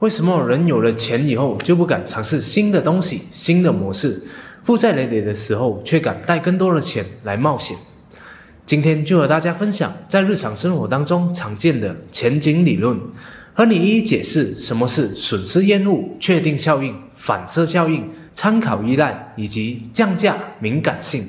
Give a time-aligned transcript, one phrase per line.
[0.00, 4.22] 为什么人有了钱以后就不敢尝试新的东西、新的模式？
[4.62, 7.74] 负债累累的时候却敢带更多的钱来冒险？
[8.66, 13.00] 今天就和大家分享在日常生活当中常见的前景理论，
[13.54, 21.26] 和你一一解释什么是损失厌恶、确定效应、反射效应、参考依赖以及降价敏感性。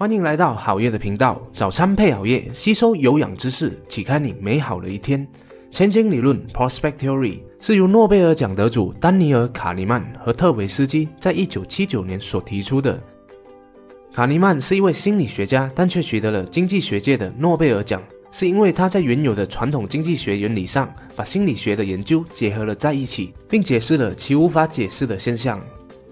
[0.00, 5.28] 欢迎来到好夜的频道，早餐配好夜，吸收有氧知识，启开你美好的一天。
[5.70, 12.98] 前景理论 （Prospect Theory） 是由诺贝尔奖得主丹尼尔·卡尼曼和特维斯基在一九七九年所提出的。
[14.14, 25.60] 卡尼曼是一位心理学家，但却取得了经济学界的诺贝尔奖，是因为他在原有的传统经济学原理上，把心理学的研究结合了在一起，并解释了其无法解释的现象。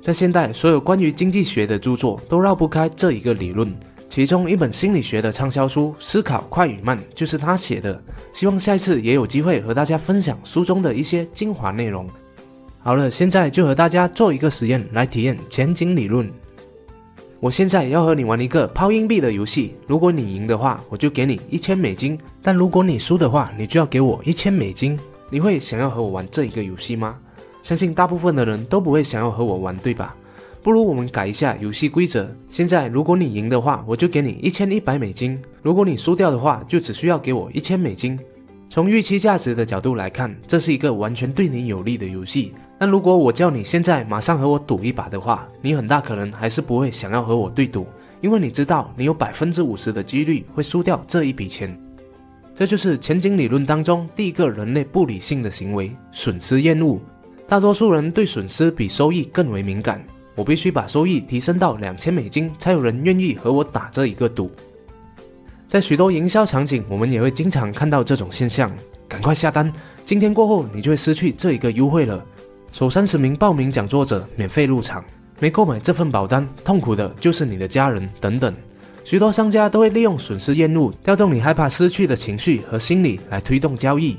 [0.01, 3.75] 在现代，所有关于经济学的著作都绕不开这一个理论。
[4.09, 8.03] 其中一本心理学的畅销书《思考快与慢》就是他写的。
[8.33, 12.09] 希望下一次也有机会和大家分享书中的一些精华内容。
[12.81, 16.29] 好了，现在就和大家做一个实验，来体验前景理论。
[17.39, 19.77] 我现在要和你玩一个抛硬币的游戏。
[19.87, 24.99] 如果你赢的话，我就给你一千美金；但如果你输的话，你就要给我一千美金。
[25.31, 27.17] 你会想要和我玩这一个游戏吗？
[27.69, 30.17] 相信大部分的人都不会想要和我玩，对吧？
[30.63, 32.27] 不如我们改一下游戏规则。
[32.49, 38.19] 现在，如果你赢的话，我就给你一千一百美金；如果你输掉的话，就只需要给我一千美金。
[38.71, 42.55] 从预期价值的角度来看，这是一个完全对你有利的游戏。
[42.79, 47.87] 但如果我叫你现在马上和我赌一把的话，你很大可能还是不会想要和我对赌，
[48.23, 51.79] 因为你知道你有百分之五十的几率会输掉这一笔钱。
[52.55, 56.99] 这就是前景理论当中第一个人类不理性的行为——损失厌恶。
[57.49, 60.05] 大多数人对损失比收益更为敏感。
[60.35, 64.51] 我必须把收益提升到两千美金，才有人愿意和我打这一个赌。
[65.67, 68.71] 在许多营销场景，我们也会经常看到这种现象。
[69.09, 69.73] 赶快下单，
[70.05, 72.23] 今天过后你就会失去这一个优惠了。
[72.71, 75.03] 首三十名报名讲座者免费入场，
[75.41, 78.55] 没购买这份保单，痛苦的就是你的家人等等。
[79.05, 84.19] 许多商家都会利用损失厌恶，调动你害怕失去的情绪和心理来推动交易。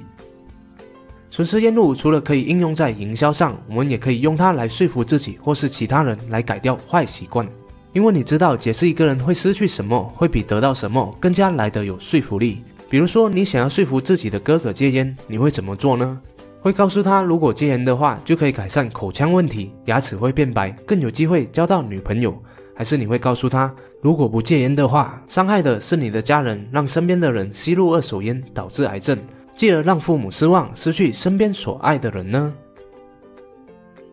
[1.32, 7.48] 损失厌恶除了可以应用在营销上，我们也可以用它来说服自己或是其他人来改掉坏习惯。
[7.94, 12.62] 因为你知道，解释一个人会失去什么，会比得到什么更加来得有说服力。
[12.90, 16.20] 比如说，你想要说服自己的哥哥戒烟，你会怎么做呢？
[16.62, 22.38] 会告诉他，如果戒烟的话，就可以改善口腔问题，牙齿会变白，更有机会交到女朋友。
[22.76, 29.18] 还是你会告诉他，如果不戒烟的话，伤害的是你的家人，让身边的人吸入二手烟，导致癌症。
[29.60, 32.54] 继而让父母失望，失去身边所爱的人呢？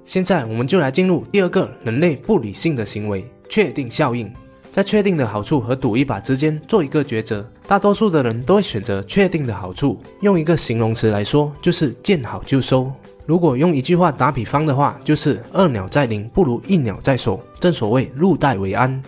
[0.02, 4.28] 现在我们就来进入第二个人类不理性的行为——确定效应。
[4.72, 10.02] 在确定的好处和赌一把之间做一个抉择，大多数的人都会选择确定的好处。
[10.20, 12.90] 用一个形容词来说，就是见好就收。
[13.24, 17.40] 如果用一句话打比方的话，就是“二鸟在林，不如一鸟在手”。
[17.60, 19.00] 正所谓入袋为安。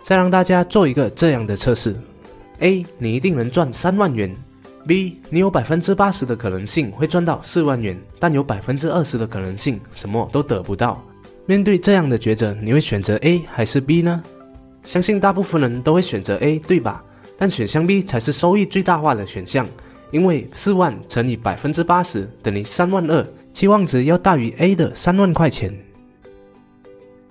[0.00, 1.96] 再让大家做一个这样的测试
[2.60, 4.32] ：A，你一定能赚三万元。
[4.86, 11.02] B，你有百分之八十的可能性会赚到四万元，但有百分之二十的可能性什么都得不到。
[11.44, 14.22] 面对这样的抉择，你会选择 A 还是 B 呢？
[14.84, 17.02] 相信大部分人都会选择 A，对吧？
[17.36, 19.66] 但选项 B 才是收益最大化的选项，
[20.12, 25.76] 因为四万乘以百分之八十等于三万二，期望值要大于 A 的三万块钱。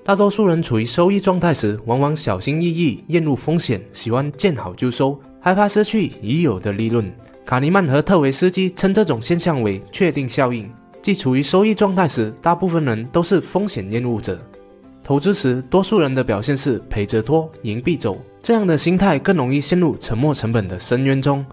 [0.03, 7.05] 大多数人处于收益状态时，往往小心翼翼，厌恶风险，喜欢见好就收，害怕失去已有的利润。
[7.45, 10.67] 卡尼曼和特维斯基称这种现象为确定效应，
[11.03, 14.39] 即处于收益状态时，大部分人都是风险厌恶者。
[15.03, 18.19] 投资时，多数人的表现是赔着拖，赢必走。
[18.41, 21.45] 这样的心态更容易陷入沉没成本的深渊中。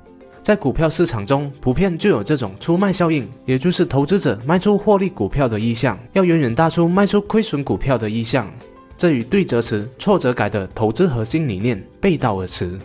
[0.42, 8.50] 在股票市场中，普遍就有这种出卖效应，也就是投资者卖出获利股票的意向，要远远大出卖出亏损股票的意向。
[8.96, 12.78] 这与对折词挫折改的投资核心理念背道而驰。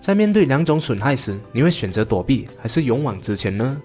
[0.00, 3.80] 在面对两种损害时，你会选择躲避还是勇往直前呢？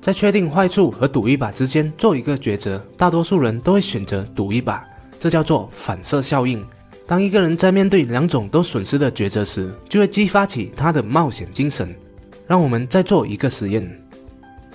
[0.00, 4.82] 在确定坏处和赌一把之间做一个抉择，大多数人都会选择赌一把，
[5.18, 6.64] 这叫做反射效应。
[7.06, 11.94] 当一个人在面对两种都损失的抉择时，就会激发起他的冒险精神。
[12.46, 13.86] 让我们再做一个实验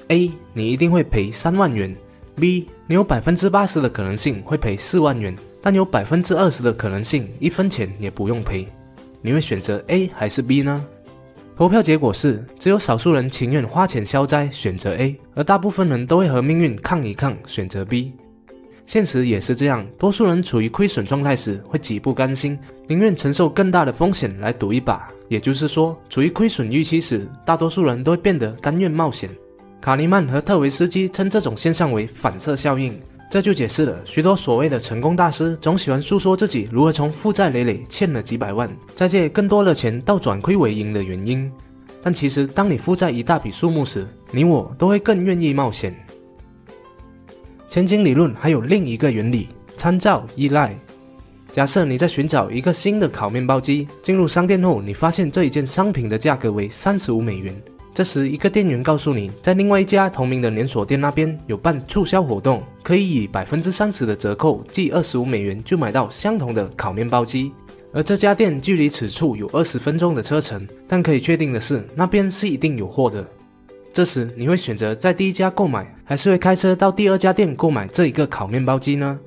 [0.07, 1.95] ：A，你一定会赔三万元
[2.35, 8.67] ；B，你有百分之八十的可能性会赔四万元，但有百分之二十的可能性一分钱也不用赔。
[9.21, 10.85] 你会选择 A 还是 B 呢？
[11.57, 18.13] 投票结果是，只有少数人情愿花钱消灾，选择 A，而大部分人都会和命运抗一抗，选择 B。
[18.85, 22.57] 现实也是这样，多数人处于亏损状态时会极不甘心，
[22.87, 29.29] 宁愿承受更大的风险来赌一把，也就是说，处于亏损预期时，大多数人都会变得甘愿冒险。
[29.81, 32.97] 卡尼曼和特维斯基称这种现象为反射效应，
[33.29, 41.51] 这就解释了许多所谓的成功大师总喜欢诉说自己如何从负债累累、欠了几百万，再借更多的钱到转亏为盈的原因。
[42.01, 45.95] 但其实，当你负债一大笔数目时，你我都会更愿意冒险。
[47.67, 50.75] 千金理论还有另一个原理：参照依赖。
[51.51, 57.53] 假设你在寻找一个新的烤面包机，进入商店后，你发现这一件商品的价格为三十五美元。
[57.93, 67.51] 这时，一个店员告诉你，在另外一家同名的连锁店那边有办促销活动，可以以百分之三十的折扣，即二十五美元就买到相同的烤面包机。
[67.93, 73.23] 而这家店距离此处有二十分钟的车程，但可以确定的是，那边是一定有货的。
[73.93, 79.19] 这时，你会选择在第一家购买，还是会开车到第二家店购买这一个烤面包机呢？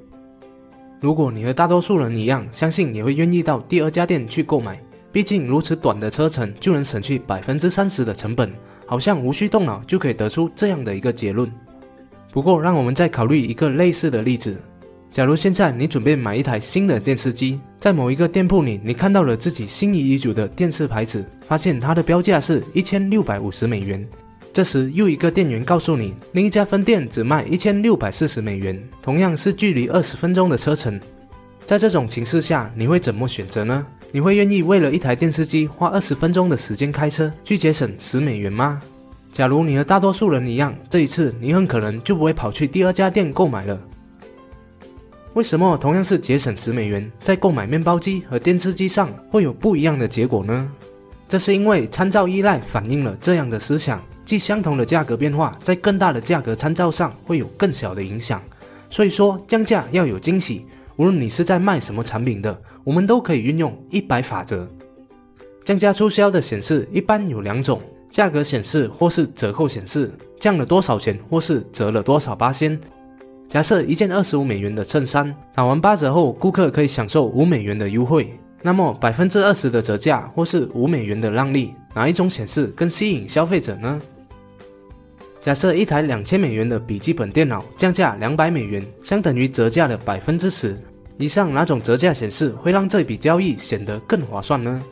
[0.99, 4.77] 如果你和大多数人一样，相信也会愿意到第二家店去购买，
[5.13, 8.53] 毕竟如此短的车程就能省去百分之三十的成本，
[8.89, 11.49] 好像无需动脑就可以得出这样的一个结论。
[12.33, 14.57] 不过，让我们再考虑一个类似的例子：
[15.11, 24.03] 假如现在你准备买一台新的电视机，在某一个店铺里，你看到了自己心仪已久的电视牌子，发现它的标价是一千六百五十美元。
[24.51, 30.99] 这时，又一个店员告诉你，另一家分店只卖一千六百四十美元，同样是距离二十分钟的车程。
[31.67, 33.87] 在这种情势下，你会怎么选择呢？
[34.11, 38.81] 你会愿意为了一台电视机花二十分钟的时间开车去节省十美元吗？
[39.33, 43.81] 假如你和大多数人一样，这一次你很可能就不会跑去第二家店购买了。
[45.33, 50.71] 为什么同样是节省十美元，在购买面包机和电视机上会有不一样的结果呢？
[51.27, 54.05] 这是因为参照依赖反映了这样的思想。
[54.25, 58.41] 即相同的价格变化，在更大的价格参照上会有更小的影响。
[58.89, 60.65] 所以说，降价要有惊喜。
[60.97, 64.69] 无论你是在卖什么产品的，我们都可以运用一百法则。
[65.65, 67.81] 降价促销的显示一般有两种：
[68.13, 72.79] 价格显示或是折扣显示，降了多少钱或是折了多少八仙。
[73.49, 78.39] 假设一件二十五美元的衬衫，打完八折后，顾客可以享受五美元的优惠。
[78.61, 84.01] 那么百分之二十的折价或是五美元的让利，哪一种显示更吸引消费者呢？
[85.41, 90.79] 假设一台两千美元的笔记本电脑降价两百美元，相等于折价的百分之十。
[91.17, 94.83] 以上哪种折价显示会让这笔交易显得更划算呢？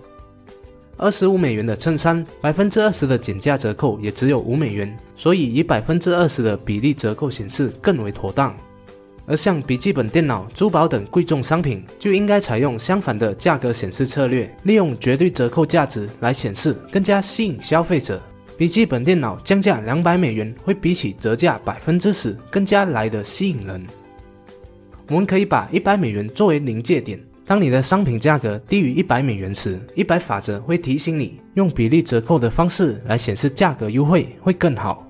[1.00, 8.54] 二十五美元的衬衫，百分之二十的减价折扣也只有五美元，所以以百分之二十的比例折扣显示更为妥当。
[9.24, 18.20] 而像笔记本电脑、珠宝等贵重商品，就应该采用相反的价格显示策略，利用绝对折扣价值来显示，更加吸引消费者。
[18.58, 23.86] 笔记本电脑降价两百美元，会比起折价百分之十更加来的吸引人。
[25.08, 27.18] 我们可以把一百美元作为临界点，
[27.50, 35.04] 当你的商品价格低于一百美元时，一百法则会提醒你用比例折扣的方式来显示价格优惠会更好。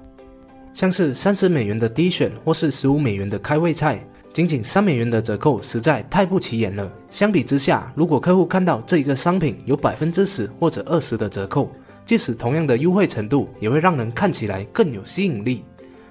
[0.72, 4.02] 像是三十美元的低选或是十五美元的开胃菜，
[4.32, 6.90] 仅仅三美元的折扣实在太不起眼了。
[7.10, 11.70] 相比之下，如果客户看到这一个商品有百分之十或者二十的折扣，
[12.06, 15.62] 即使同样的优惠程度，也会让人看起来更有吸引力。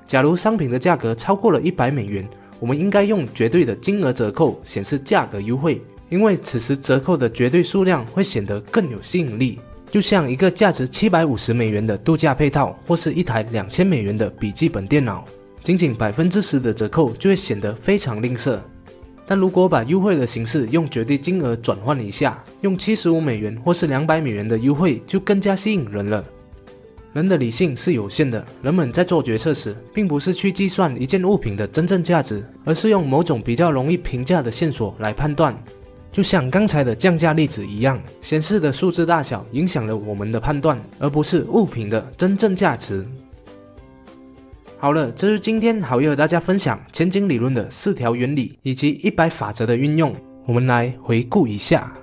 [0.06, 2.24] 假如商品的价格超过了一百美元，
[2.60, 9.60] 我们应该用绝对的金额折扣显示价格优惠，因为此时折扣的绝对数量会显得更有吸引力。
[9.92, 15.26] 就像一个价值七百五十美元的度假配套，或是一台两千美元的笔记本电脑，
[15.62, 18.60] 仅仅百分之十的折扣就会显得非常吝啬。
[19.26, 26.24] 但如果把优惠的形式用绝对金额转换一下，用七十五美元或是两百美元的优惠，就更加吸引人了。
[27.14, 35.56] 人的理性是有限的，人们在做决策时，并不是去计算一件物品的真正价值，而是用某种比较容易评价的线索来判断。
[36.12, 43.06] 就像刚才的降价例子一样，显示的数字大小影响了我们的判断，而不是物品的真正价值。
[44.78, 50.16] 好了，这是今天好要和大家分享前景理论的四条原理以及一百法则的运用。
[50.46, 51.94] 我们来回顾一下：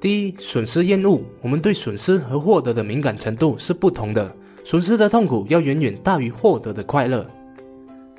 [0.00, 7.26] 第一，损失厌恶，我们对损失和获得的敏感程度是不同的，损失的痛苦要远远大于获得的快乐。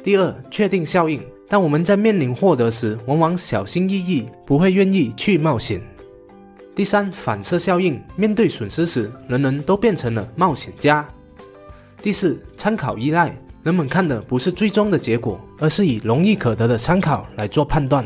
[0.01, 1.21] 第二，确定效应，
[1.53, 5.79] 当我们在面临获得时，往往小心翼翼，不会愿意去冒险。
[6.75, 11.07] 第三，反射效应，面对损失时，人人都变成了冒险家。
[12.01, 13.31] 第四，参考依赖。
[13.61, 18.03] 人们看的不是最终的结果，而是以容易可得的参考来做判断。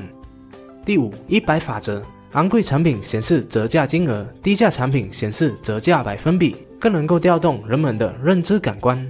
[0.84, 9.10] 第五，一百法则：昂贵产品显示折价金额，低价产品显示折价百分比，更能够调动人们的认知感官。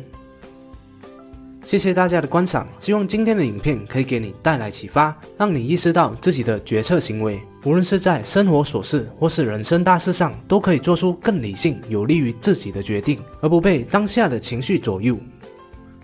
[1.67, 15.17] 谢谢大家的观赏，希望今天的影片可以给你带来启发，让你意识到自己的决策行为无论是在生活琐事或是人生大事上，都可以做出更理性、有利于自己的决定，而不被当下的情绪左右。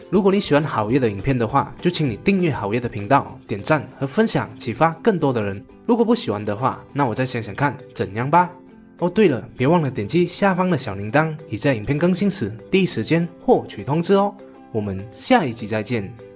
[0.10, 5.63] 如果你喜欢好业的影片的话，就请你订阅好业的频道、点赞和分享，启发更多的人。
[5.86, 8.51] 如果不喜欢的话，那我再想想看怎样吧。
[9.00, 14.36] 哦，对了，别忘了点击下方的小铃铛，以在影片更新时第一时间获取通知哦。
[14.74, 16.33] 我们下一集再见。